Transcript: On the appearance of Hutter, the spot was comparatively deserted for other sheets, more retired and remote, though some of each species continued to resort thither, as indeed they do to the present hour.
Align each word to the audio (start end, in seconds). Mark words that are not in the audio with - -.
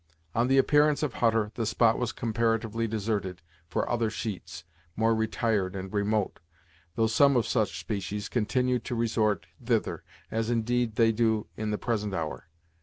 On 0.33 0.47
the 0.47 0.57
appearance 0.57 1.03
of 1.03 1.13
Hutter, 1.13 1.51
the 1.53 1.63
spot 1.63 1.95
was 1.99 2.11
comparatively 2.11 2.87
deserted 2.87 3.43
for 3.67 3.87
other 3.87 4.09
sheets, 4.09 4.63
more 4.95 5.13
retired 5.13 5.75
and 5.75 5.93
remote, 5.93 6.39
though 6.95 7.05
some 7.05 7.35
of 7.37 7.45
each 7.45 7.77
species 7.79 8.27
continued 8.27 8.83
to 8.85 8.95
resort 8.95 9.45
thither, 9.63 10.03
as 10.31 10.49
indeed 10.49 10.95
they 10.95 11.11
do 11.11 11.45
to 11.55 11.69
the 11.69 11.77
present 11.77 12.15
hour. 12.15 12.47